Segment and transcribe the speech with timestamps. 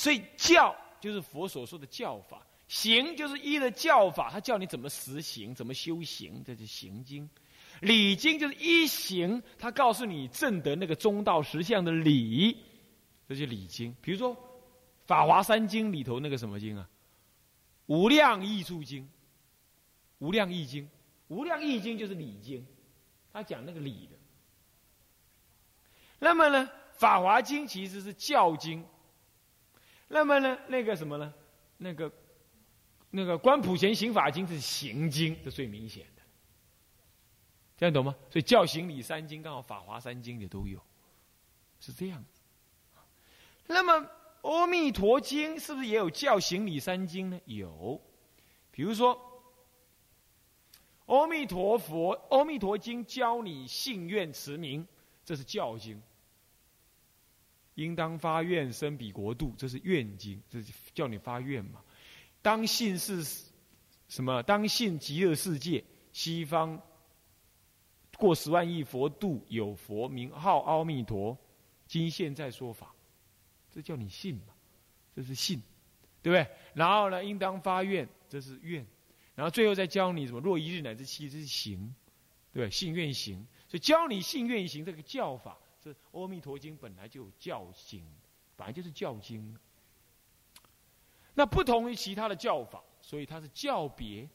[0.00, 7.28] 所以教就是佛所说的教法，行就是依的教法，他教你怎么实行，怎么修行，这是行经。
[7.82, 12.56] 礼经就是一行，他告诉你正得那个中道实相的理，
[13.28, 13.94] 这就礼经。
[14.00, 14.34] 比如说
[15.04, 16.88] 《法华三经》里头那个什么经啊，
[17.94, 19.02] 《无量义处经》，
[20.16, 20.84] 《无量义经》，
[21.28, 22.66] 《无量义经》就是礼经，
[23.34, 24.16] 他讲那个理的。
[26.18, 26.66] 那么呢，
[26.98, 28.82] 《法华经》其实是教经。
[30.12, 31.32] 那么呢，那个什么呢，
[31.76, 32.12] 那个
[33.10, 36.22] 那个《观普贤行法经》是行经，这最明显的。
[37.76, 38.12] 这样懂吗？
[38.28, 40.80] 所以教行礼三经刚好法华三经也都有，
[41.78, 42.24] 是这样。
[43.68, 44.10] 那么
[44.42, 47.40] 阿弥陀经是不是也有教行礼三经呢？
[47.44, 48.02] 有，
[48.72, 49.16] 比如说
[51.06, 54.84] 阿弥陀佛阿弥陀经教你信愿持名，
[55.24, 56.02] 这是教经。
[57.82, 60.60] 应当发愿生彼国度，这是愿经，这
[60.94, 61.82] 叫你发愿嘛。
[62.42, 63.24] 当信是
[64.08, 64.42] 什么？
[64.42, 66.80] 当信极乐世界西方。
[68.18, 71.34] 过十万亿佛度有佛名号阿弥陀，
[71.86, 72.94] 今现在说法，
[73.72, 74.52] 这叫你信嘛？
[75.16, 75.62] 这是信，
[76.20, 76.46] 对不对？
[76.74, 78.86] 然后呢，应当发愿，这是愿。
[79.34, 80.40] 然后最后再教你什么？
[80.40, 81.94] 若一日乃至七，这是行，
[82.52, 83.46] 对信愿行。
[83.66, 88.04] 所以教你信愿行这个教法，这《阿弥陀经》本来就有教经，
[88.56, 89.58] 本来就是教经。
[91.34, 94.28] 那不同于其他的教法，所以它是教别。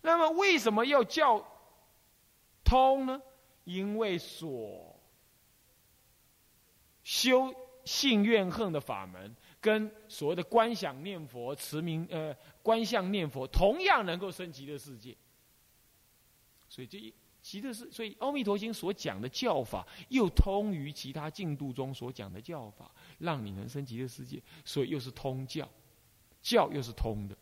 [0.00, 1.46] 那么为什么要教？
[2.64, 3.20] 通呢？
[3.64, 4.98] 因为所
[7.02, 15.14] 修信怨恨的法门，跟所谓的观想念佛、持名呃观相念佛，同样能够升级的世界。
[16.68, 17.12] 所以这一
[17.52, 24.42] 极乐世，所以《阿弥陀经》所讲的教法，又通于其他净土中所讲的教法，让你能升极乐世界。
[24.64, 25.68] 所以又是通教，
[26.40, 27.36] 教又是通的。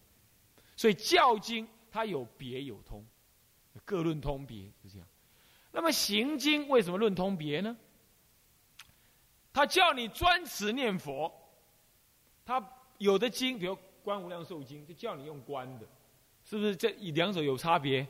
[0.75, 3.07] 所以教经它有别有通。
[3.85, 5.07] 各论通别是这样，
[5.71, 7.77] 那么行经为什么论通别呢？
[9.53, 11.33] 他叫你专持念佛，
[12.45, 12.61] 他
[12.99, 15.87] 有的经，比如《观无量寿经》，就叫你用观的，
[16.43, 16.75] 是不是？
[16.75, 18.05] 这两者有差别，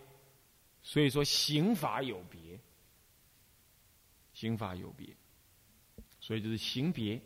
[0.83, 2.59] 所以说刑法有别，
[4.33, 5.09] 刑法有别，
[6.21, 7.21] 所以就是刑别。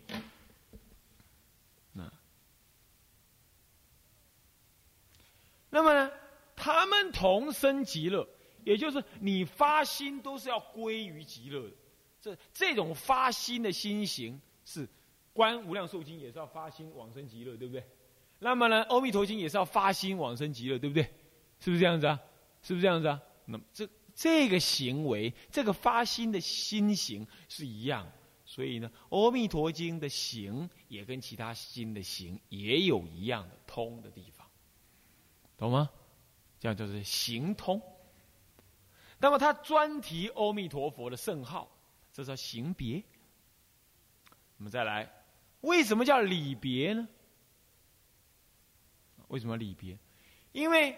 [1.92, 2.12] 那，
[5.70, 6.10] 那么呢？
[6.56, 8.26] 他们同生极乐，
[8.64, 11.76] 也就是你发心都是要归于极乐的。
[12.20, 14.88] 这这种发心的心行是
[15.32, 17.84] 观无量寿经也是要发心往生极乐，对不对？
[18.38, 21.02] 那么呢，阿弥陀经也是要发心往生极乐，对不对？
[21.60, 22.20] 是不是这样子啊？
[22.62, 23.20] 是不是这样子啊？
[23.46, 28.10] 那么这这个行为，这个发心的心行是一样，
[28.44, 34.46] 所以呢，阿弥陀经的行也跟其他心的行也有一样的通的地方，
[35.56, 35.90] 懂吗？
[36.60, 37.82] 这样就是行通。
[39.18, 41.70] 那么他专提阿弥陀佛的圣号，
[42.12, 43.02] 这叫行别。
[44.56, 45.10] 我们再来，
[45.60, 47.08] 为什么叫礼别呢？
[49.28, 49.98] 为什么礼别？
[50.52, 50.96] 因为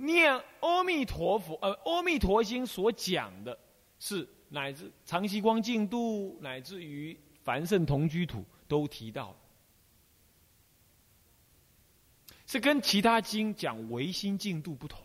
[0.00, 3.58] 念阿弥陀佛，呃，阿弥陀经所讲的
[3.98, 9.36] 是乃至长期光净土，乃至于凡圣同居土都提到。
[12.46, 15.00] 是跟其他经讲唯心净度不同，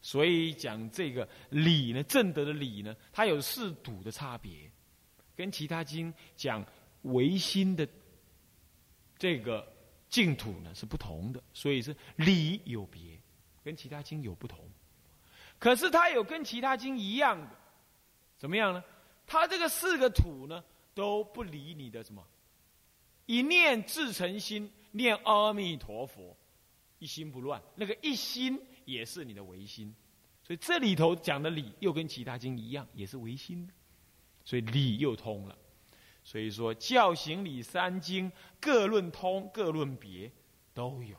[0.00, 4.70] 所以讲这个理呢，正德的理呢，它有四土的差别，
[5.36, 6.64] 跟其他经讲
[7.02, 7.86] 唯心的
[9.18, 9.70] 这个
[10.08, 13.13] 净土呢是不同的，所以是理有别，
[13.64, 14.58] 跟其他经有不同。
[15.58, 17.50] 可是它有跟其他经一样的，
[18.38, 18.84] 怎么样呢？
[19.26, 20.62] 它这个四个土呢
[20.94, 22.24] 都不理你的什么，
[23.26, 24.70] 一念自成心。
[24.96, 26.36] 念阿弥陀佛，
[27.00, 29.92] 一心不乱，那个一心也是你的唯心，
[30.40, 33.68] 所以这里头讲的理又跟其他经一样，也是唯心，
[34.44, 35.58] 所以理又通了。
[36.22, 38.30] 所以说教行理三经
[38.60, 40.30] 各论通，各论别，
[40.72, 41.16] 都有。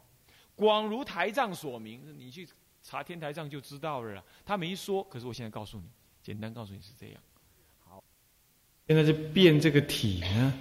[0.56, 2.48] 广如台藏所明，你去
[2.82, 4.24] 查天台藏就知道了。
[4.46, 5.84] 他没说，可是我现在告诉你，
[6.24, 7.18] 简单告诉你是这样。
[7.80, 8.04] 好，
[8.88, 10.54] 现在是变这个体呢。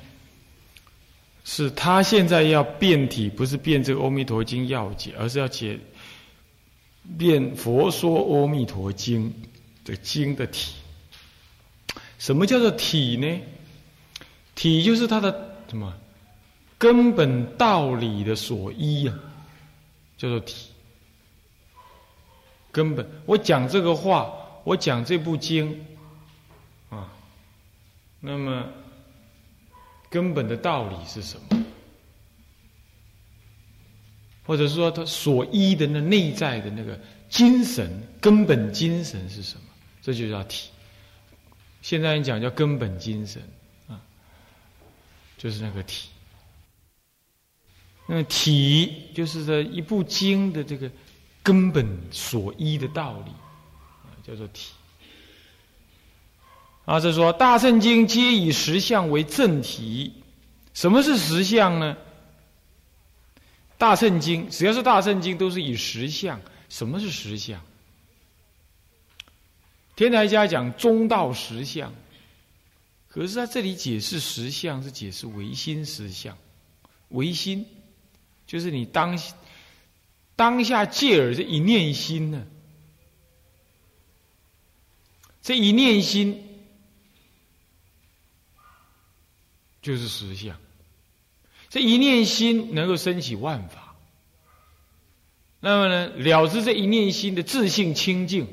[1.46, 5.78] 是他现在要变体，不是变这个《阿弥陀经》要解，而是要解
[7.18, 9.30] 变佛说《阿弥陀经》
[9.86, 10.74] 的经的体。
[12.18, 13.40] 什么叫做体呢？
[14.54, 15.92] 体就是它的什么
[16.78, 19.12] 根本道理的所依呀，
[20.16, 20.70] 叫做体。
[22.72, 24.32] 根本，我讲这个话，
[24.64, 25.84] 我讲这部经
[26.90, 27.12] 啊，
[28.20, 28.66] 那么。
[30.10, 31.64] 根本的道理是什么？
[34.46, 36.96] 或者说他所依的那内在的那个
[37.28, 37.90] 精神
[38.20, 39.64] 根本精神是什么？
[40.02, 40.70] 这就叫体。
[41.82, 43.42] 现在人讲叫根本精神
[43.88, 44.00] 啊，
[45.36, 46.10] 就是那个体。
[48.06, 50.90] 那么体就是这一部经的这个
[51.42, 53.32] 根本所依的道理，
[54.26, 54.72] 叫做体。
[56.84, 60.12] 啊，这说大圣经皆以实相为正体。
[60.74, 61.96] 什么是实相呢？
[63.78, 66.40] 大圣经只要是大圣经，都是以实相。
[66.68, 67.60] 什么是实相？
[69.96, 71.92] 天台家讲中道实相，
[73.08, 76.36] 可是他这里解释实相是解释唯心实相。
[77.10, 77.64] 唯心
[78.54, 79.20] 就是你当
[80.36, 82.46] 当下借耳这一念心呢，
[85.42, 86.40] 这一念心
[89.82, 90.56] 就是实相。
[91.68, 93.96] 这一念心能够升起万法，
[95.58, 98.46] 那么呢，了知这一念心的自性清净，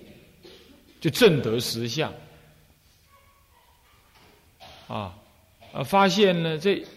[1.00, 2.12] 就正得实相。
[4.88, 5.16] 啊，
[5.72, 6.88] 啊，发现呢，这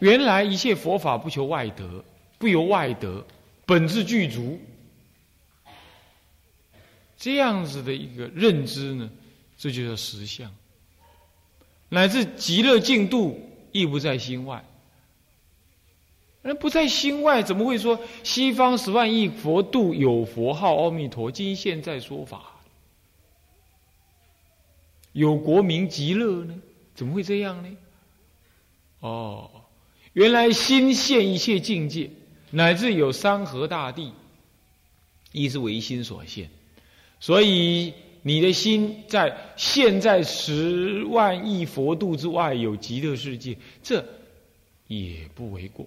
[0.00, 2.04] 原来一切佛法不求外得，
[2.38, 3.26] 不由外得，
[3.66, 4.58] 本质具足。
[7.16, 9.10] 这样子的一个认知呢，
[9.56, 10.54] 这就叫实相。
[11.88, 13.40] 乃至极乐净土
[13.72, 14.64] 亦不在心外。
[16.42, 22.60] 那不在心外，怎么会说西方十万亿佛度有佛号阿弥陀经现在说法，
[25.12, 26.54] 有国名极乐呢？
[26.94, 27.76] 怎么会这样呢？
[29.00, 29.50] 哦，
[30.12, 32.10] 原来心现一切境界，
[32.50, 34.12] 乃至有山河大地，
[35.32, 36.48] 亦是唯心所现。
[37.20, 37.92] 所以
[38.22, 44.04] 你的心在现在十万亿佛度之外有极乐世界，这
[44.86, 45.86] 也不为过。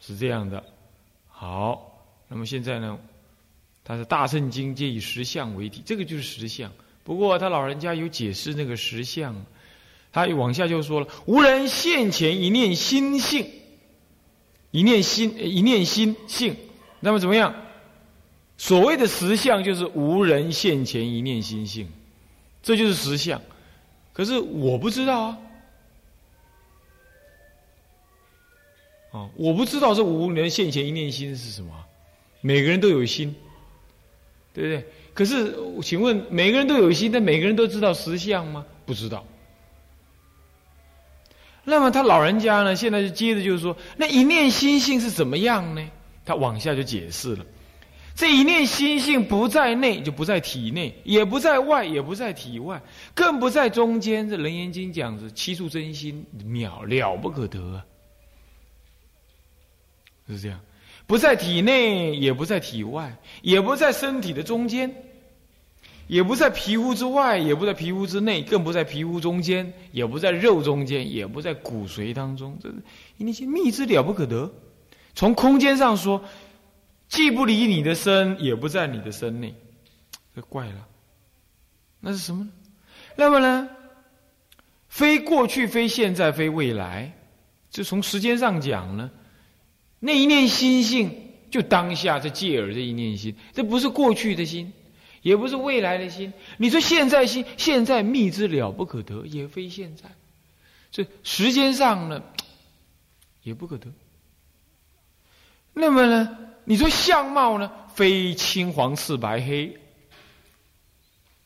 [0.00, 0.64] 是这样的，
[1.28, 2.98] 好，那么现在呢，
[3.84, 6.72] 他是大圣经皆以实相为体，这个就是实相。
[7.04, 9.44] 不过他老人家有解释那个实相，
[10.12, 13.46] 他往下就说了：无人现前一念心性，
[14.70, 16.56] 一念心一念心性。
[17.00, 17.54] 那么怎么样？
[18.58, 21.88] 所谓的实相就是无人现前一念心性，
[22.62, 23.40] 这就是实相。
[24.12, 25.38] 可是我不知道啊。
[29.12, 31.72] 啊，我不知道这无人现前一念心是什么。
[32.42, 33.34] 每个人都有心，
[34.52, 34.86] 对不对？
[35.14, 38.64] 可是，请问每个人都有心，但每个人都知道实相吗？
[38.84, 39.26] 不知道。
[41.64, 42.74] 那么他老人家呢？
[42.74, 45.86] 现在就接着就是说，那一念心性是怎么样呢？
[46.24, 47.44] 他往下就解释了：
[48.14, 52.80] 这一念心性不在内，就不在体内；也不在外，也不在体外，
[53.14, 54.28] 更不在中间。
[54.28, 57.82] 这《楞严经》讲是七处真心渺了不可得。
[60.28, 60.60] 是这样，
[61.06, 64.94] 不在体内，也不在体外，也不在身体的中间，
[66.10, 72.58] 也不在皮肤之外，也不在皮肤之内，更不在皮肤中间，也不在肉中间，也不在骨髓当中。
[72.60, 72.74] 这是
[73.16, 74.52] 那些秘之了不可得。
[75.14, 76.20] 从空间上说，
[77.08, 79.54] 既不离你的身，也不在你的身内，
[80.34, 80.84] 这怪了。
[82.00, 82.48] 那是什么？
[83.14, 83.68] 那么呢？
[84.88, 87.12] 非过去，非现在，非未来。
[87.70, 89.08] 就从时间上讲呢？
[90.00, 91.14] 那一念心性，
[91.52, 94.72] 就当下这戒耳这一念心，这不是过去的心，
[95.22, 96.32] 也不是未来的心。
[96.56, 100.10] 你说现在心，现在密之了不可得，也非现在。
[100.90, 102.22] 这时间上呢，
[103.42, 103.92] 也不可得。
[105.72, 109.78] 那么呢，你说相貌呢，非青黄赤白黑。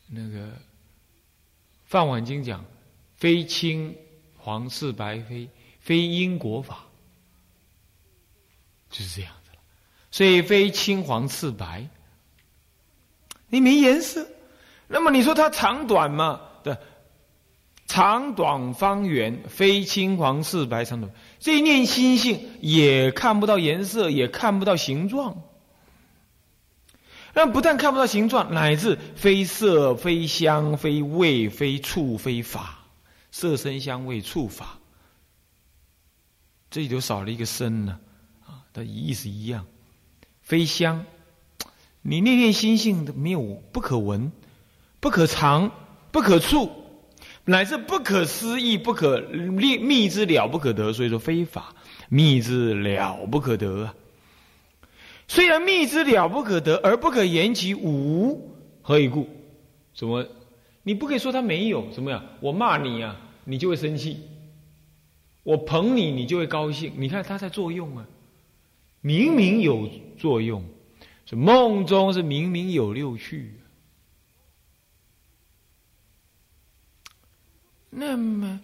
[0.07, 0.47] 那个
[1.85, 2.65] 《梵网经》讲，
[3.15, 3.95] 非青
[4.37, 5.47] 黄赤白黑，
[5.79, 6.85] 非因果法。
[8.89, 9.59] 就是这样子了，
[10.09, 11.87] 所以非青黄赤白，
[13.47, 14.27] 你没颜色，
[14.87, 16.41] 那么你说它长短嘛？
[16.63, 16.77] 对
[17.87, 25.43] 长短方圆，非青黄赤白长短，这一念心性也看不到颜色，也看不到形状。
[27.33, 32.79] 那不但看不到形状，乃至非色、非香、非味、非触、非法，
[33.29, 34.79] 色、声、香、味、触、法，
[36.71, 37.99] 这里头少了一个身呢。
[38.45, 39.65] 啊的意思一样，
[40.41, 41.05] 非香，
[42.07, 44.31] 你念念心性的没有不可闻、
[44.99, 45.71] 不可尝、
[46.11, 46.69] 不可触，
[47.45, 50.93] 乃至不可思议、不可秘密之了不可得。
[50.93, 51.73] 所以说非法
[52.07, 53.95] 密之了不可得啊。
[55.27, 58.51] 虽然密之了不可得，而不可言其无，
[58.83, 59.27] 何以故？
[59.95, 60.27] 什么？
[60.83, 61.89] 你不可以说他没有？
[61.89, 62.23] 怎么样？
[62.39, 63.19] 我骂你啊！
[63.45, 64.17] 你就会生气；
[65.41, 66.93] 我捧你，你就会高兴。
[66.97, 68.05] 你看它在作用啊，
[69.01, 70.63] 明明有作用，
[71.25, 73.59] 是梦中是明明有六趣。
[77.89, 78.59] 那么，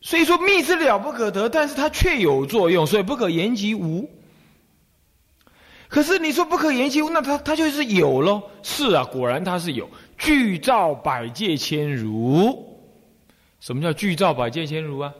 [0.00, 4.08] 所以说密之了不可得，但是它却有作用，所以不可言及无。
[5.88, 8.42] 可是你说不可言及无，那它它就是有喽。
[8.62, 9.90] 是啊，果然它是有。
[10.16, 12.80] 具照百界千如，
[13.60, 15.14] 什么叫具照百界千如啊？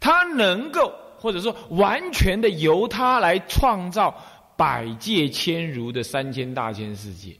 [0.00, 4.22] 它能够或者说完全的由它来创造
[4.56, 7.36] 百界千如的三千大千世界。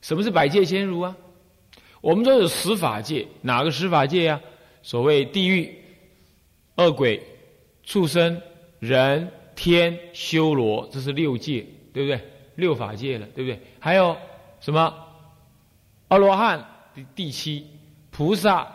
[0.00, 1.16] 什么是百界千如啊？
[2.00, 4.40] 我们说有十法界，哪个十法界呀？
[4.82, 5.72] 所谓地狱、
[6.76, 7.22] 恶鬼、
[7.84, 8.40] 畜生、
[8.80, 12.20] 人、天、修罗，这是六界，对不对？
[12.56, 13.60] 六法界了，对不对？
[13.78, 14.16] 还有
[14.60, 14.92] 什么？
[16.08, 16.62] 阿罗汉
[16.94, 17.64] 第第七，
[18.10, 18.66] 菩萨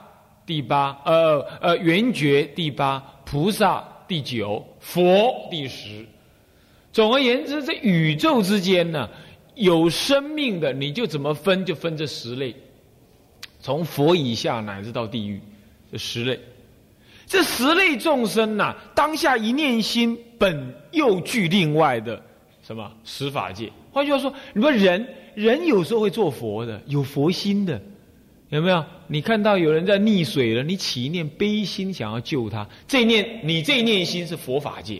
[0.46, 6.06] 第八，呃呃，圆觉第八，菩萨第九，佛第十。
[6.98, 9.08] 总而言之，在宇宙之间呢，
[9.54, 12.56] 有生命的，你就怎么分，就分这十类。
[13.60, 15.40] 从佛以下乃至到地狱，
[15.92, 16.40] 这十类，
[17.28, 22.20] 这十类众生呐，当下一念心本又具另外的
[22.64, 23.72] 什么十法界。
[23.92, 27.80] 换句话说，你说人人有时候会做佛的，有佛心的，
[28.50, 28.84] 有没有？
[29.06, 35.00] 你看到有人在溺水了，你起一念悲心想要救他，这念你这念心是佛法界。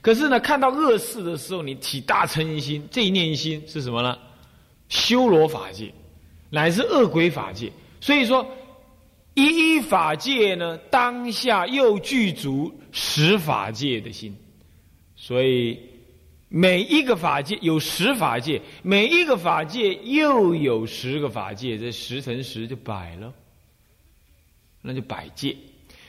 [0.00, 4.18] 可是呢，看到恶事的时候，你起大嗔心，这一念心是什么呢？
[4.88, 5.92] 修罗法界。
[6.50, 8.50] 乃是恶鬼法界，所以说
[9.34, 14.34] 一一法界呢，当下又具足十法界的心，
[15.14, 15.78] 所以
[16.48, 23.30] 每一个法界有十法界，每一个法界又有十个法界，这十乘十就百了，
[24.80, 25.54] 那就百界。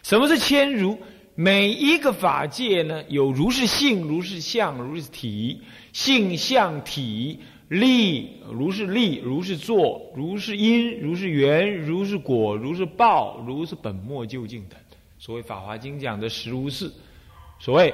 [0.03, 0.98] 什么是千如？
[1.41, 5.62] 每一个法界呢，有如是性，如是相，如是体，
[5.93, 7.39] 性相体。
[7.69, 14.77] 力如是力，如是作，如是因，如是缘，如是果，如是报，如是本末究竟等。
[15.17, 16.91] 所谓《法华经》讲的实如是，
[17.58, 17.93] 所谓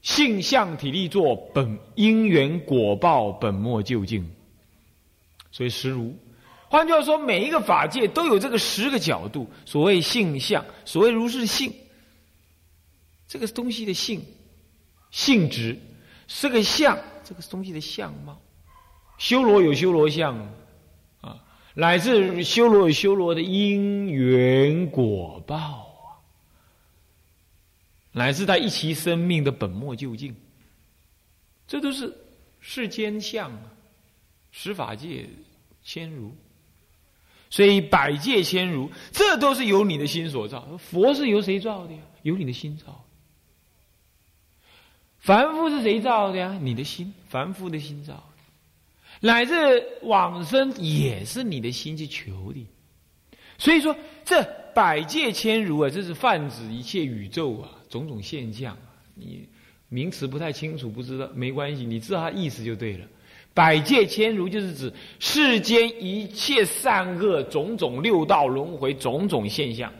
[0.00, 4.26] 性相体力作本因缘果报本末究竟，
[5.50, 6.16] 所以实如。
[6.72, 9.46] 换句话说，每一个法界都有这个十个角度。
[9.66, 11.70] 所谓性相，所谓如是性，
[13.28, 14.24] 这个东西的性
[15.10, 15.78] 性质
[16.26, 16.98] 是个相。
[17.22, 18.40] 这个东西的相貌，
[19.18, 20.34] 修罗有修罗相，
[21.20, 26.24] 啊，乃至修罗有修罗的因缘果报啊，
[28.12, 30.34] 乃至他一其生命的本末究竟，
[31.68, 32.16] 这都是
[32.60, 33.70] 世间相啊，
[34.50, 35.28] 十法界
[35.84, 36.34] 千如，
[37.52, 40.66] 所以百界千如，这都是由你的心所造。
[40.78, 42.00] 佛是由谁造的呀？
[42.22, 43.04] 由你的心造。
[45.18, 46.58] 凡夫是谁造的呀？
[46.62, 48.24] 你的心，凡夫的心造，
[49.20, 52.66] 乃至往生也是你的心去求的。
[53.58, 53.94] 所以说，
[54.24, 54.42] 这
[54.74, 58.74] 百界千如啊，这是泛指一切宇宙啊，种种现象。
[59.14, 59.46] 你
[59.90, 63.06] 名词不太清楚，不知道没关系，你知道它意思就对了。
[63.54, 69.92] 百界千如就是指世间一切善恶种种六道轮回种种现象，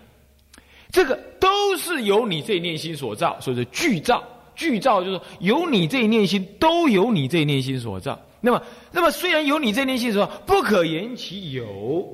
[0.91, 4.23] 这个都是由你这念心所造，所以说具造。
[4.55, 8.21] 具造就是由你这一念心，都由你这一念心所造。
[8.39, 12.07] 那么，那么虽然有你这念心所造，不可言其有。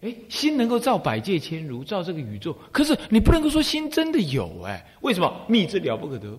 [0.00, 4.84] 哎，心能够造百界千如，造这个宇宙，可是你不能够说心真的有哎？
[5.00, 5.32] 为什么？
[5.46, 6.36] 密之了不可得，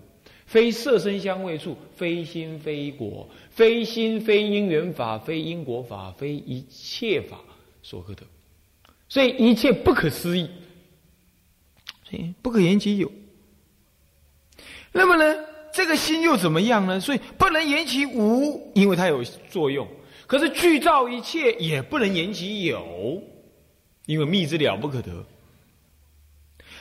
[0.47, 7.37] 非色身香味触，非心非果，非心非因缘法，非因果法，非一切法
[7.83, 8.23] 所可得。
[9.09, 10.49] 所以一切不可思议，
[12.09, 13.11] 所以不可言其有。
[14.93, 16.99] 那么呢，这个心又怎么样呢？
[16.99, 19.87] 所以不能言其无，因为它有作用。
[20.25, 23.21] 可是具造一切也不能言其有，
[24.05, 25.25] 因为密之了不可得。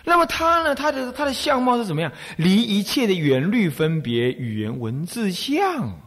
[0.09, 0.73] 那么他呢？
[0.73, 2.13] 他的他的相貌是怎么样？
[2.37, 6.01] 离一切的缘律分别语言文字相，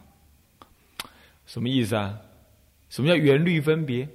[1.45, 2.17] 什么意思啊？
[2.89, 4.07] 什么叫缘律分别？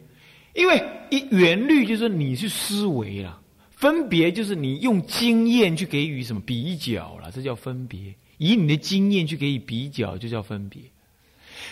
[0.55, 3.41] 因为一缘律就是你去思维了。
[3.71, 8.15] 分别就是你用经验去给予什么比较了，这叫分别。
[8.39, 10.81] 以你的经验去给予比较，就叫分别。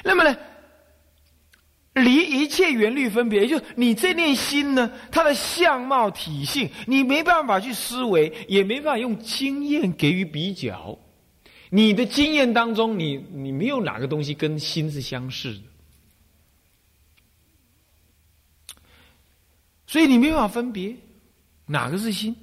[0.04, 0.36] 那么呢，
[1.94, 10.98] 离一切缘律分别，就你这念心呢，它的相貌体性，你没办法去思维，也没办法用经验给予比较。
[11.68, 15.62] 你的经验当中，你你没有哪个东西跟心是相似的。
[19.86, 20.96] 所以你没办法分别
[21.66, 22.34] 哪个是心，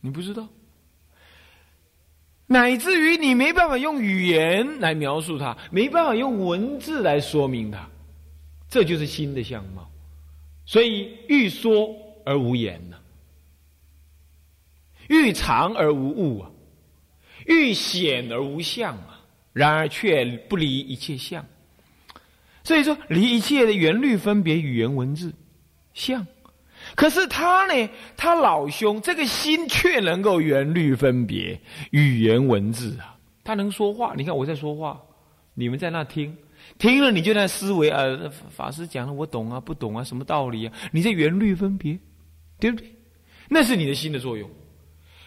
[0.00, 0.48] 你不知道，
[2.52, 7.88] 乃至于你没办法用语言来描述它，没办法用文字来说明它，
[8.68, 9.90] 这就是心的相貌。
[10.66, 11.88] 所以欲说
[12.24, 12.96] 而无言呐，
[15.08, 16.50] 欲藏而无物啊，
[17.46, 19.08] 欲显而无相啊。
[19.52, 21.44] 然而却不离一切相。
[22.64, 25.34] 所以说，离一切的原律分别语言文字
[25.92, 26.26] 相，
[26.94, 31.58] 可是他呢，他老兄这个心却能够原律分别
[31.90, 34.14] 语言文字啊，他能说话。
[34.16, 35.00] 你看我在说话，
[35.54, 36.36] 你们在那听，
[36.78, 38.02] 听了你就在思维啊，
[38.50, 40.72] 法师讲了我懂啊，不懂啊，什么道理啊？
[40.92, 41.98] 你在原律分别，
[42.60, 42.92] 对不对？
[43.48, 44.48] 那是你的心的作用。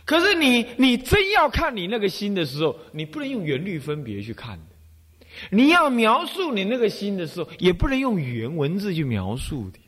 [0.05, 4.59] 可是你你真要看你那个心的时候，你不能用原律分别去看。
[5.49, 9.79] 你要描述你那个心的时候，也不能用语言文字去描述的。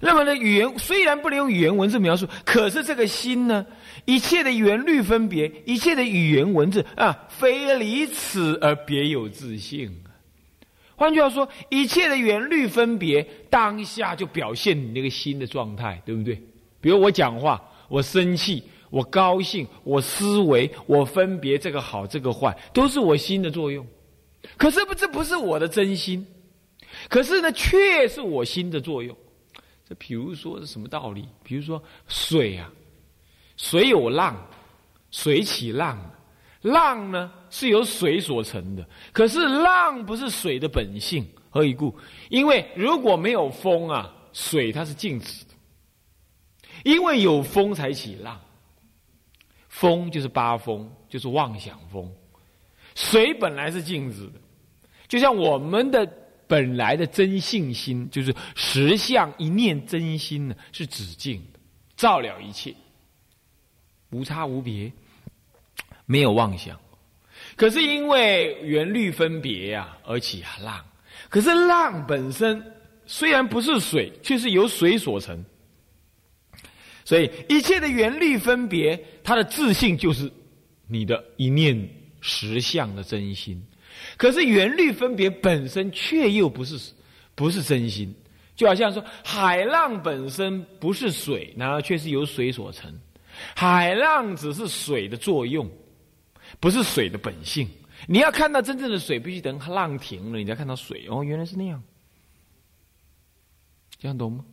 [0.00, 3.64] 那么呢，语言虽然不能用语言文字描述，可是这个心呢，
[4.04, 9.90] 一切的原律分别，一切的语言文字啊，非离此而别有自性。
[10.96, 16.34] 换句话说，一切的原律分别，当下就表现你那个心的状态，对不对？
[16.80, 18.62] 比如我讲话，我生气。
[18.88, 23.84] 我高兴，我思维，我分别这个好，这个坏，都是我心的作用。
[24.56, 26.24] 可是不，这不是我的真心。
[27.08, 29.14] 可是呢，却是我心的作用。
[29.88, 31.28] 这比如说是什么道理？
[31.44, 32.70] 比如说水啊，
[33.56, 34.36] 水有浪，
[35.12, 35.98] 水起浪，
[36.60, 38.84] 浪呢是由水所成的。
[39.12, 41.96] 可是浪不是水的本性，何以故？
[42.30, 45.50] 因为如果没有风啊，水它是静止的。
[46.84, 48.40] 因为有风才起浪。
[49.68, 52.10] 风就是八风，就是妄想风。
[52.94, 54.40] 水本来是静止的，
[55.06, 56.10] 就像我们的
[56.46, 61.58] 本来的真性心，就是实相一念真心呢，是止境的，
[61.96, 62.74] 照了一切，
[64.10, 64.92] 无差无别，
[66.04, 66.78] 没有妄想。
[67.56, 70.84] 可是因为缘律分别呀，而起浪。
[71.28, 72.62] 可是浪本身
[73.06, 75.44] 虽然不是水，却是由水所成。
[77.04, 80.30] 所以一切的原律分别，它的自信就是
[80.88, 81.88] 你的一念
[82.20, 83.64] 实相的真心。
[84.16, 86.92] 可是原律分别本身却又不是
[87.34, 88.14] 不是真心，
[88.54, 92.92] 就好像说海浪本身不是水，然而却是由水所成。
[93.54, 95.70] 海浪只是水的作用，
[96.58, 97.68] 不是水的本性。
[98.06, 101.06] 你要看到真正的水，必须等浪停了，你才看到水。
[101.08, 101.82] 哦，原来是那样，
[103.98, 104.44] 这样懂吗？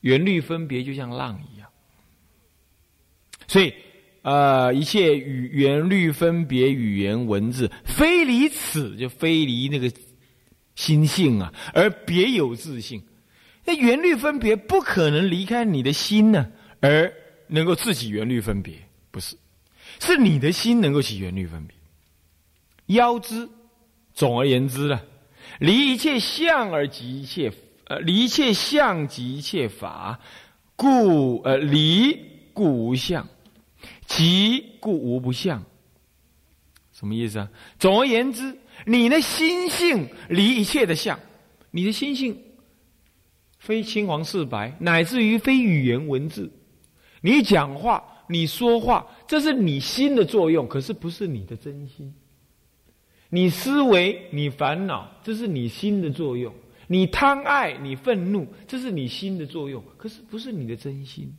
[0.00, 1.68] 原律分别就像浪一样。
[3.46, 3.74] 所以，
[4.22, 9.90] 呃，一切语言律分别语言文字，非离此就非离那个
[10.74, 13.02] 心性啊，而别有自性。
[13.64, 16.50] 那原律分别不可能离开你的心呢，
[16.80, 17.12] 而
[17.46, 18.74] 能够自己原律分别，
[19.10, 19.36] 不是，
[20.00, 21.76] 是你的心能够起原律分别。
[22.96, 23.48] 妖之，
[24.14, 25.00] 总而言之呢，
[25.58, 27.52] 离一切相而即一切，
[27.86, 30.18] 呃，离一切相即一切法，
[30.76, 32.18] 故呃离
[32.52, 33.26] 故无相。
[34.08, 35.62] 即故无不相，
[36.92, 37.50] 什么意思啊？
[37.78, 41.20] 总而言之，你的心性离一切的相，
[41.70, 42.36] 你的心性
[43.58, 46.50] 非青黄赤白，乃至于非语言文字。
[47.20, 52.12] 你讲话，你说话，这是你心的作用，可是不是你的真心。
[53.28, 56.50] 你思维，你烦恼，这是你心的作用；
[56.86, 61.30] 你贪爱，你愤怒，这是你心的作用，可是不是你的真心。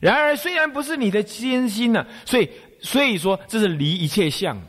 [0.00, 4.60] 然而，虽然不是你的真心呢，所以所以说这是离一切相。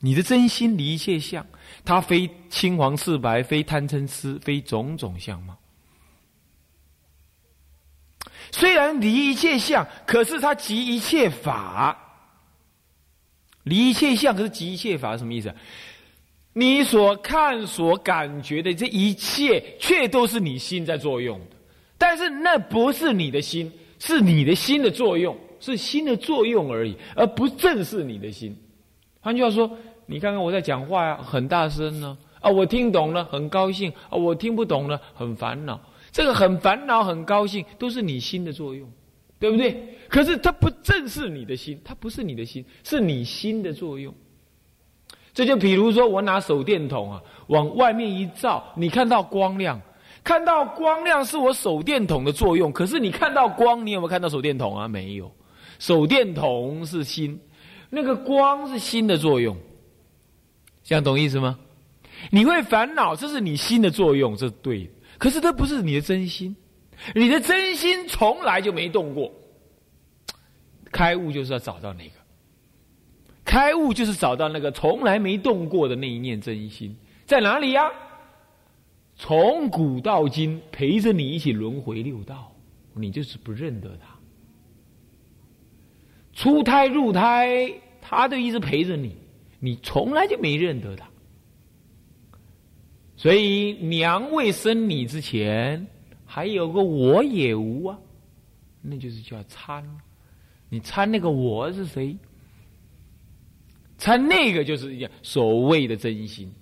[0.00, 1.46] 你的真心离一切相，
[1.82, 5.56] 它非青黄赤白，非贪嗔痴，非种种相貌。
[8.50, 11.98] 虽然离一切相，可是它集一切法。
[13.62, 15.54] 离一切相，可是集一切法，什么意思？
[16.52, 21.56] 你所看、所感觉的这一切，却都是你心在作用的，
[21.96, 23.72] 但是那不是你的心。
[24.04, 28.54] 是你的心的作用，是心的作用而已，而不正是你的心。
[29.18, 29.70] 换句话说，
[30.04, 35.80] 你看看我在讲话呀，很大声呢，啊，我听懂了，很高兴；啊，我听不懂了，很烦恼。
[36.12, 38.86] 这个很烦恼、很高兴，都是你心的作用，
[39.38, 39.96] 对不对？
[40.06, 44.12] 可是它不正是你的心，它不是你的心，是你心的作用。
[45.32, 49.80] 这就比如说，我拿手电筒啊，往外面一照，你看到光亮。
[50.24, 54.88] 看到光亮是我手电筒的作用，可是你看到光，你有没有看到手电筒啊？
[54.88, 55.30] 没有，
[55.78, 57.38] 手电筒是心，
[57.90, 59.54] 那个光是心的作用，
[60.82, 61.58] 这样懂意思吗？
[62.30, 64.90] 你会烦恼，这是你心的作用，这是对。
[65.18, 66.56] 可是这不是你的真心，
[67.14, 69.30] 你的真心从来就没动过。
[70.90, 72.14] 开悟就是要找到那个，
[73.44, 77.90] 开悟就是找到那个从来没动过的那一念真心在哪里呀？
[79.16, 82.52] 从古到今陪着你一起轮回六道，
[82.94, 84.08] 你就是不认得他。
[86.32, 89.16] 出胎入胎，他都一直陪着你，
[89.60, 91.08] 你从来就没认得他。
[93.16, 95.86] 所以娘未生你之前，
[96.26, 97.98] 还有个我也无啊，
[98.82, 99.88] 那就是叫参。
[100.68, 102.16] 你参那个我是谁？
[103.96, 106.52] 参那个就是一所谓的真心。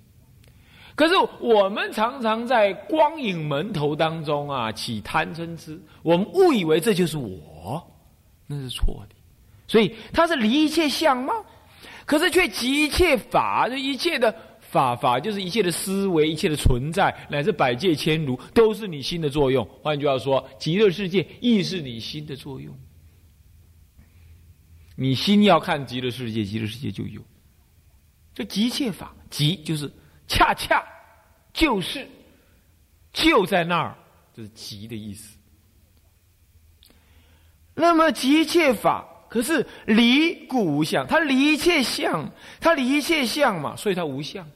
[0.95, 7.83] 可是我们常常在光影门头当中啊起贪嗔痴，我们误以为这就是我，
[8.47, 9.15] 那是错的。
[9.67, 11.33] 所以它是离一切相貌，
[12.05, 19.67] 可是却集一切法，这一切的法法就是一切的思维、一切的存在，乃至百界千如，都是你心的作用。
[19.83, 22.77] 换句话说，极乐世界亦是你心的作用。
[24.95, 27.23] 你心要看极乐世界，极乐世界就有。
[28.35, 29.91] 这极切法，极就是
[30.33, 30.83] 恰恰
[31.53, 32.09] 就是
[33.13, 33.95] 就在那儿，
[34.35, 35.37] 就是极的意思。
[37.75, 39.07] 那么极切法。
[39.29, 44.47] 可是离故无相，它离一切相，它离一切相嘛，所以它无相。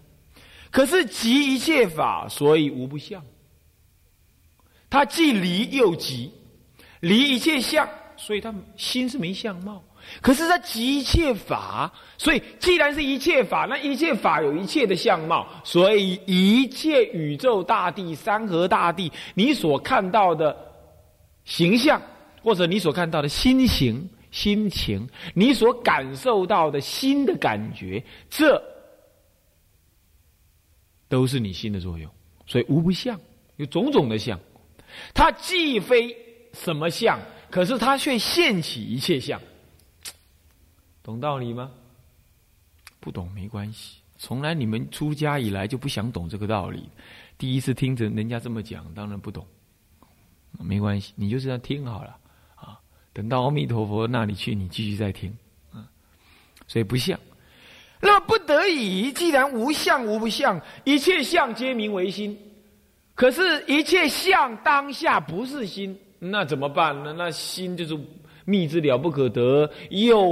[0.70, 3.24] 可是即一切法，所以无不相。
[4.90, 6.30] 它既离又即，
[7.00, 9.82] 离一切相，所以它心是没相貌。
[10.20, 20.56] 可是它即一切法，所以既然是一切法，那一切法有一切的相貌，所以一切宇宙大地、山河大地，你所看到的
[21.44, 22.00] 形象，
[22.42, 24.08] 或者你所看到的心形。
[24.32, 28.62] 心情，你所感受到的心的感觉，这
[31.08, 32.10] 都是你心的作用。
[32.46, 33.18] 所以无不相，
[33.56, 34.38] 有种种的相。
[35.14, 36.14] 它既非
[36.52, 37.18] 什么相，
[37.50, 39.40] 可是它却现起一切相。
[41.06, 41.70] 懂道理吗？
[42.98, 43.98] 不懂没关系。
[44.18, 46.90] 从来你们出家以来就不想懂这个道理。
[47.38, 49.46] 第一次听着人家这么讲，当然不懂。
[50.58, 52.18] 没关系，你就这样听好了
[52.56, 52.76] 啊。
[53.12, 55.32] 等到阿弥陀佛那里去，你继续再听，
[55.70, 55.86] 啊，
[56.66, 57.16] 所以不像。
[58.00, 62.36] 那不得已，既然无相无不相，一切相皆名为心。
[63.14, 67.14] 可是，一切相当下不是心，那怎么办呢？
[67.16, 67.96] 那心就是
[68.46, 70.24] 密之了不可得，又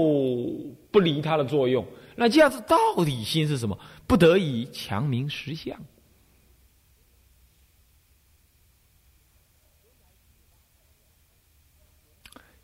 [0.91, 1.87] 不离它的作用。
[2.17, 3.79] 那这样子，到底心是什么？
[4.07, 5.79] 不得已，强名实相。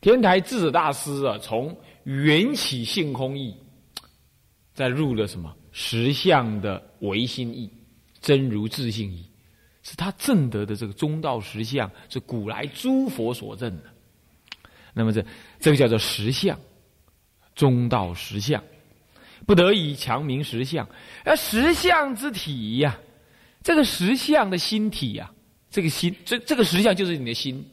[0.00, 3.54] 天台智者大师啊，从缘起性空义，
[4.72, 7.70] 再入了什么实相的唯心义、
[8.20, 9.28] 真如自性义，
[9.82, 13.84] 是他证得的这个中道实相，是古来诸佛所证的。
[14.92, 15.24] 那么这
[15.58, 16.58] 这个叫做实相，
[17.54, 18.62] 中道实相，
[19.46, 20.88] 不得已强名实相。
[21.24, 22.98] 而实相之体呀，
[23.62, 25.30] 这个实相的心体呀，
[25.70, 27.64] 这个心，这这个实相就是你的心。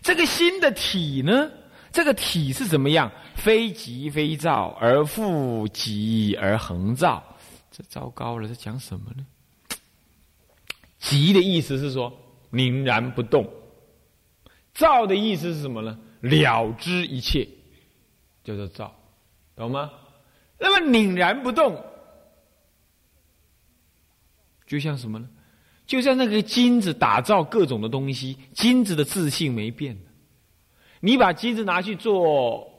[0.00, 1.50] 这个心的体呢？
[1.92, 3.12] 这个体是怎么样？
[3.34, 7.22] 非极非躁，而复极而恒躁。
[7.70, 9.24] 这糟糕了，这讲什么呢？
[10.98, 12.12] 极的意思是说
[12.50, 13.48] 凝然不动，
[14.74, 15.98] 躁的意思是什么呢？
[16.22, 17.46] 了知一切，
[18.42, 18.94] 叫做造，
[19.54, 19.90] 懂吗？
[20.58, 21.84] 那么凛然不动，
[24.66, 25.28] 就像什么呢？
[25.84, 29.98] 就像那个金子打造各种的东西，金子的自信没变。
[31.00, 32.70] 你把金子拿去做，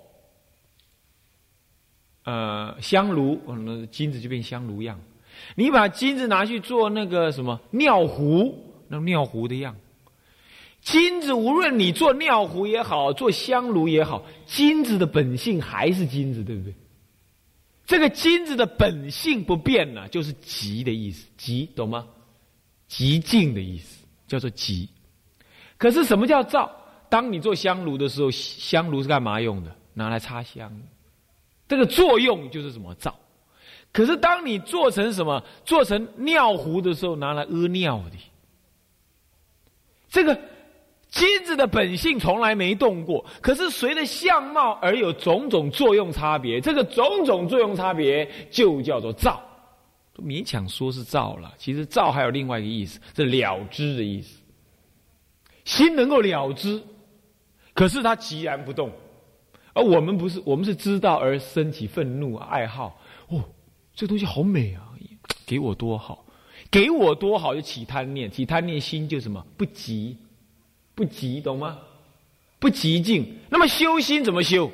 [2.24, 4.98] 呃，香炉，那金子就变香炉样；
[5.56, 9.76] 你把金子拿去做那个什么尿壶，那尿壶的样。
[10.84, 16.74] 金子无论你做尿壶也好，做香炉也好，金子的本性还是金子，对不对？
[17.86, 22.06] 这个金子的本性不变呢，就是极的意思，极懂吗？
[22.88, 24.90] 极静的意思叫做极，
[25.78, 26.70] 可是什么叫照？
[27.10, 29.74] 当你做香炉的时候，香炉是干嘛用的？
[29.94, 30.72] 拿来插香。
[31.68, 33.16] 这个作用就是什么照？
[33.92, 35.44] 可是当你做成什么？
[35.64, 38.18] 做成尿壶的时候，拿来屙尿的。
[40.10, 40.40] 这个
[41.14, 46.60] 金子的本性从来没动过，可是随着相貌而有种种作用差别。
[46.60, 49.40] 这个种种作用差别就叫做照。
[50.18, 54.40] 勉强说是造了，其实造还有另外一个意思，是了知的意思。
[55.66, 56.82] 心能够了知，
[57.76, 58.92] 可是它寂然不动，
[59.74, 63.00] 而我们不是，我们是知道而升起愤怒爱好。
[63.28, 63.44] 哦，
[63.94, 64.90] 这东西好美啊，
[65.46, 66.26] 给我多好，
[66.72, 70.18] 给我多好就起贪念，起贪念心就什么不急，
[70.96, 71.80] 不急，懂吗？
[72.60, 73.40] 不急进。
[73.50, 74.72] 那么修心怎么修？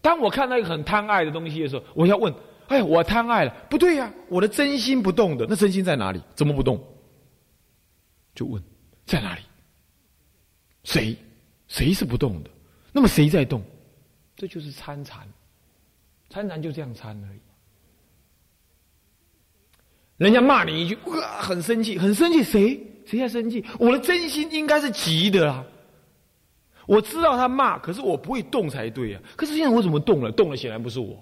[0.00, 2.34] 当我看到一个很贪爱的东西的时候，我要问：
[2.68, 6.20] 哎，我贪爱了，不对呀，我的真心不动的，那真心在哪里？
[6.34, 6.82] 怎么不动？
[8.34, 8.62] 就问
[9.06, 9.42] 在哪里？
[10.84, 11.16] 谁？
[11.68, 12.50] 谁是不动的？
[12.92, 13.62] 那么谁在动？
[14.34, 15.26] 这就是参禅，
[16.28, 17.38] 参禅就这样参而已。
[20.16, 22.80] 人家骂你一句，哇，很生气，很生气，谁？
[23.04, 23.64] 谁在生气？
[23.78, 25.64] 我的真心应该是急的啊。
[26.86, 29.20] 我知道他骂，可是我不会动才对呀。
[29.36, 30.32] 可是现在我怎么动了？
[30.32, 31.16] 动了显然不是我，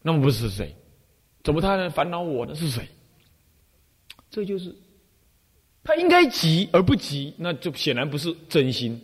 [0.00, 0.74] 那么不是谁？
[1.42, 2.54] 怎么他能烦恼我呢？
[2.54, 2.88] 是谁？
[4.30, 4.74] 这就是
[5.82, 9.00] 他应该急而不急，那就显然不是真心。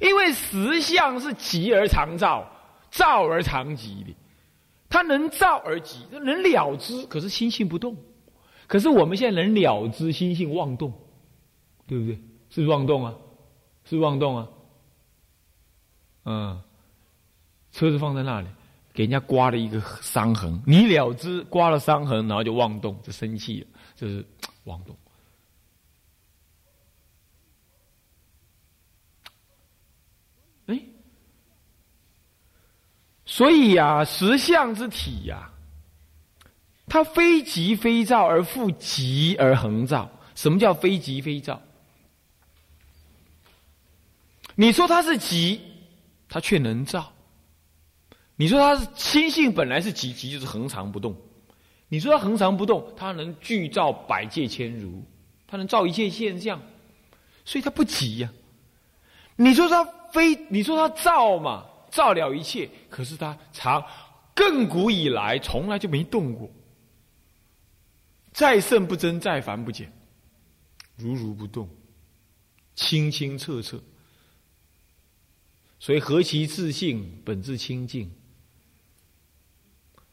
[0.00, 2.50] 因为实相是急而常躁，
[2.90, 4.14] 躁而常急的。
[4.88, 7.96] 他能躁而急，能了之，可是心性不动。
[8.66, 10.92] 可是我们现在能了之，心性妄动，
[11.86, 12.18] 对不对？
[12.50, 13.14] 是妄动啊？
[13.84, 14.48] 是妄动啊？
[16.24, 16.62] 嗯，
[17.72, 18.48] 车子放在那里，
[18.94, 24.24] 给人家刮了一个伤痕，你了之，刮了伤痕，然后就妄动，就生气了，就是
[24.64, 24.96] 妄动。
[30.66, 30.80] 哎，
[33.26, 35.50] 所以呀，实相之体呀，
[36.86, 40.10] 它非急非躁，而复急而恒躁。
[40.34, 41.60] 什么叫非急非躁？
[44.54, 45.60] 你说它是急？
[46.26, 47.12] 他却能造。
[48.34, 51.16] 你说他是心性本来是极极，就是恒常不动。
[51.86, 55.04] 你说他恒常不动，他能具造百界千如，
[55.46, 56.60] 他能造一切现象，
[57.44, 58.32] 所以他不急呀。
[59.36, 63.84] 你说他非，你说他造嘛，造了一切，可是他长
[64.34, 66.50] 亘古以来从来就没动过，
[68.32, 69.92] 再胜不增，再凡不减，
[70.96, 71.68] 如如不动，
[72.74, 73.80] 清清澈澈。
[75.84, 78.08] 所以何其自性，本自清净；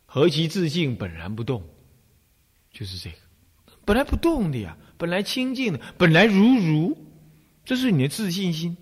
[0.05, 1.63] 何其自性，本然不动，
[2.73, 3.15] 就是这个，
[3.85, 6.97] 本来不动的呀，本来清净的，本来如如，
[7.63, 8.75] 这是你的自信心。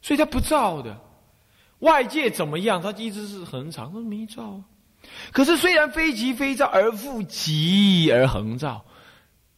[0.00, 0.98] 所以他不造的，
[1.80, 4.64] 外界怎么样，他一直是恒常，他没造啊。
[5.32, 8.82] 可是虽然非急非躁，而复急而恒造。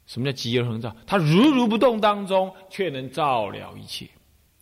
[0.06, 0.96] 什么叫急而恒造？
[1.06, 4.10] 他如如不动当中，却能照了一切。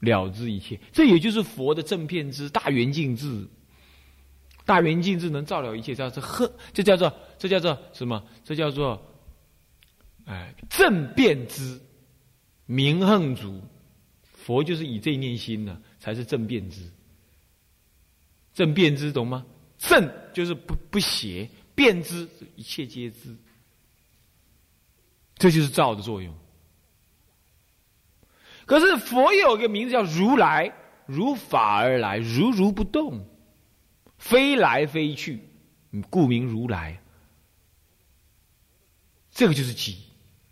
[0.01, 3.47] 了知一切，这也就是佛的正片之大圆镜智。
[4.67, 8.23] 大圆镜智能照了一切，叫做呵，这叫做这叫做什么？
[8.45, 9.01] 这叫做
[10.27, 11.81] 哎正变之
[12.67, 13.61] 明横足。
[14.23, 16.89] 佛就是以这一念心呢，才是正变之。
[18.55, 19.45] 正变之懂吗？
[19.79, 23.37] 正就是不不邪，变之一切皆知。
[25.37, 26.35] 这就是照的作用。
[28.71, 30.73] 可是佛有个名字叫如来，
[31.05, 33.27] 如法而来，如如不动，
[34.17, 35.41] 飞来飞去，
[36.09, 37.03] 故名如来。
[39.33, 39.99] 这个就是极，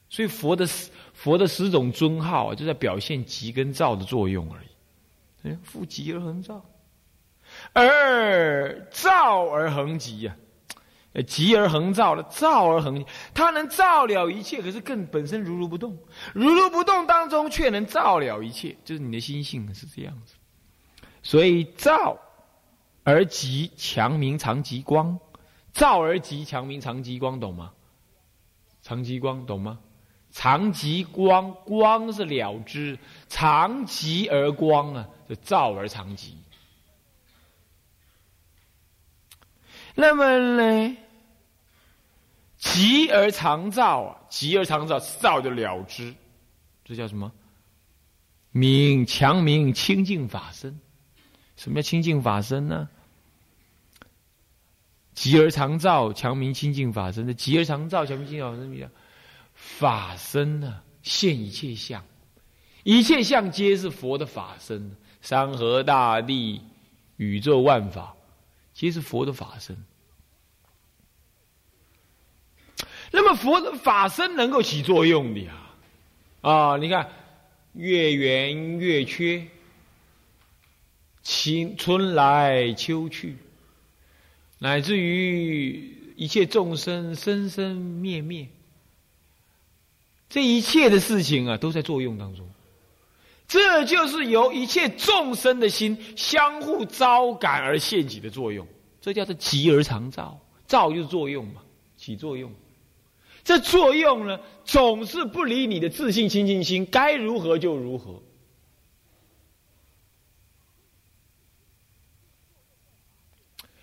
[0.09, 0.67] 所以佛的
[1.13, 5.49] 佛的十种尊号啊，就在表现极跟照的作用而已。
[5.49, 6.65] 哎，复极而恒照，
[7.73, 10.35] 而照而恒极呀。
[11.27, 15.99] 急而恒照了，照而恒，它能照了一切，可是更本身如如不动，
[16.33, 20.35] 如如不动当中却能照了一切，就是你的心性是这样子。
[21.23, 22.19] 所以照
[23.03, 25.19] 而极强明长极光，
[25.73, 27.73] 照而极强明长极光，懂吗？
[28.83, 29.79] 长极光懂吗？
[30.31, 36.38] 长极光光是了之，长极而光啊，就照而长极。
[40.01, 40.97] 那么呢？
[42.57, 46.15] 急而常照啊，急而常照，照就了之，
[46.85, 47.33] 这叫什么？
[48.53, 50.79] 明强明清净法身。
[51.57, 52.89] 什么叫清净法身呢？
[55.15, 57.27] 急而常照，强明清净法身。
[57.27, 58.89] 的急而常照，强明清净法身，什么
[59.57, 60.81] 法身呢？
[61.03, 62.05] 现一切相，
[62.85, 64.97] 一切相皆是佛的法身。
[65.23, 66.63] 山河大地、
[67.17, 68.15] 宇宙万法，
[68.79, 69.77] 皆是佛的法身。
[73.11, 75.53] 那么佛的法身能够起作用的呀，
[76.43, 77.11] 啊，你看
[77.73, 79.49] 月圆月缺，
[81.25, 83.37] 青春来秋去，
[84.61, 88.47] 乃至于一切众生生生灭灭，
[90.29, 92.49] 这一切的事情啊，都在作用当中。
[93.49, 98.69] 这就是由一切众生的心相互招感而现起的作用，
[99.01, 101.63] 这叫做急而常照，照就是作用嘛，
[101.97, 102.53] 起作用。
[103.43, 108.23] 这作用呢，总是不离你的自信清净心，该如何就如何。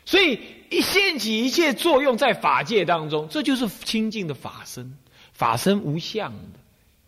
[0.05, 4.95] 所以一现起一切作用在法界当中，这就是清净的法身。
[5.33, 6.59] 法身无相的，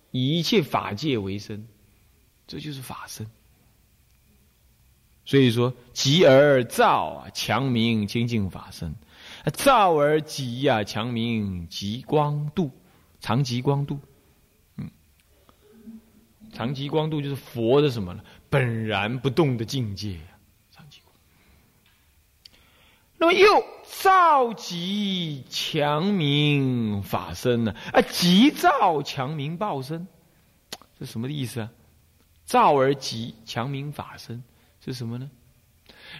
[0.10, 1.67] 以一切法界为身，
[2.48, 3.28] 这就是法身。
[5.26, 8.94] 所以说，极而照啊，强明清净法身；
[9.52, 12.72] 照而极呀，强明极光度，
[13.20, 14.00] 长极光度。
[14.78, 14.90] 嗯，
[16.54, 18.24] 长极光度就是佛的什么呢？
[18.50, 20.18] 本然不动的境界。
[23.20, 23.48] 那么又
[23.84, 27.74] 造极强明法身呢？
[27.92, 30.08] 啊，急造强明报身，
[31.00, 31.72] 这什么意思啊？
[32.48, 34.42] 造而极强名法身
[34.84, 35.30] 是什么呢？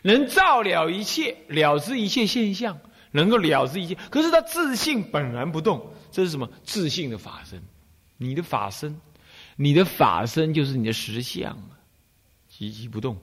[0.02, 2.78] 能照了一切，了知一切现象，
[3.12, 3.98] 能够了知一切。
[4.10, 6.50] 可是他自信本然不动，这是什么？
[6.66, 7.64] 自信的法身。
[8.18, 9.00] 你的法身，
[9.56, 11.80] 你的法身就是你的实相啊，
[12.50, 13.18] 积极不动。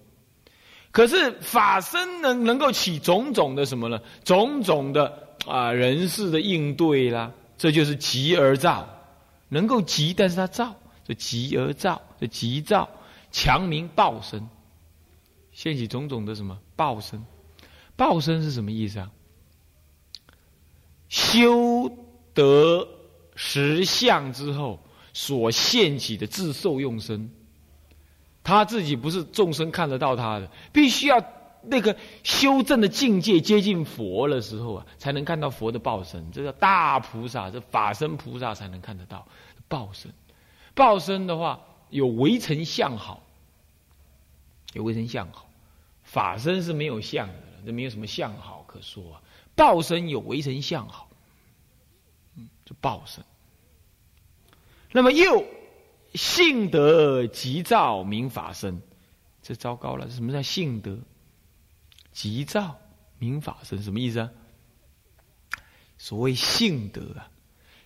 [0.90, 4.01] 可是法身能能够起种种的什么呢？
[4.25, 8.88] 种种的啊人事的应对啦，这就是急而造，
[9.51, 10.75] 能够急，但是他造，
[11.07, 12.88] 这急而造，这急造
[13.31, 14.49] 强名报身，
[15.53, 17.25] 现起种种的什么报身？
[17.97, 19.11] 报身是什么意思啊？
[21.09, 21.90] 修
[22.33, 22.88] 得
[23.37, 24.81] 实相之后
[25.12, 27.31] 所现起的自受用身。
[28.43, 31.25] 他自己不是众生看得到他的，必须要
[31.62, 36.31] 那个修正的境界接近佛的时候啊，才能看到佛的报身。
[36.33, 39.27] 这叫大菩萨，这法身菩萨才能看得到
[39.69, 40.12] 报身。
[40.75, 41.61] 报身的话，
[41.91, 43.23] 有围城相好，
[44.73, 45.49] 有围城相好，
[46.03, 47.35] 法身是没有相的，
[47.67, 49.23] 这没有什么相好可说啊。
[49.55, 51.09] 报身有围城相好，
[52.37, 53.25] 嗯，就报身。
[54.93, 55.45] 那么又。
[56.15, 58.81] 性德急躁明法身，
[59.43, 60.09] 这糟糕了！
[60.11, 60.97] 什么叫性德
[62.13, 62.79] 急躁
[63.19, 63.83] 明法身？
[63.83, 64.31] 什么意思啊？
[65.99, 67.29] 所谓性德啊，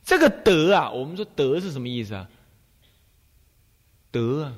[0.05, 2.29] 这个德啊，我们说德是什么意思啊？
[4.11, 4.57] 德啊，